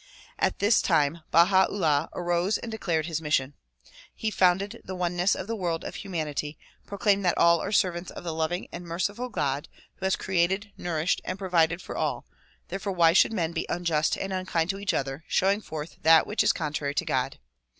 At 0.39 0.57
this 0.57 0.81
time 0.81 1.21
Baha 1.29 1.67
'Ullah 1.69 2.09
arose 2.15 2.57
and 2.57 2.71
declared 2.71 3.05
his 3.05 3.21
mission. 3.21 3.53
He 4.15 4.31
founded 4.31 4.81
the 4.83 4.95
oneness 4.95 5.35
of 5.35 5.45
the 5.45 5.55
world 5.55 5.83
of 5.83 5.93
humanity, 5.93 6.57
proclaimed 6.87 7.23
that 7.23 7.37
all 7.37 7.59
are 7.59 7.71
servants 7.71 8.09
of 8.09 8.23
the 8.23 8.33
loving 8.33 8.67
and 8.71 8.83
merciful 8.83 9.29
God 9.29 9.67
who 9.97 10.05
has 10.07 10.15
created, 10.15 10.71
nourished 10.75 11.21
and 11.23 11.37
provided 11.37 11.83
for 11.83 11.95
all, 11.95 12.25
therefore 12.69 12.93
why 12.93 13.13
should 13.13 13.31
men 13.31 13.51
be 13.51 13.67
unjust 13.69 14.17
and 14.17 14.33
unkind 14.33 14.71
to 14.71 14.79
each 14.79 14.95
other, 14.95 15.23
showing 15.27 15.61
forth 15.61 15.97
that 16.01 16.25
which 16.25 16.41
is 16.43 16.51
contrary 16.51 16.95
to 16.95 17.05
God 17.05 17.37